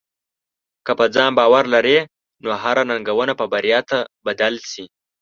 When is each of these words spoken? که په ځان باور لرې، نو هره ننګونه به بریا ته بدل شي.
که 0.85 0.91
په 0.99 1.05
ځان 1.15 1.31
باور 1.39 1.63
لرې، 1.73 1.99
نو 2.43 2.49
هره 2.61 2.83
ننګونه 2.89 3.33
به 3.39 3.45
بریا 3.53 3.79
ته 3.89 3.97
بدل 4.25 4.53
شي. 4.71 4.85